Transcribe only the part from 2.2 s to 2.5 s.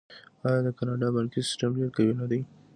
نه دی؟